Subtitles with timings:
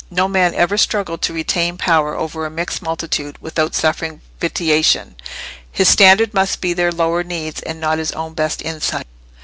[0.09, 5.15] No man ever struggled to retain power over a mixed multitude without suffering vitiation;
[5.71, 9.05] his standard must be their lower needs and not his own best insight.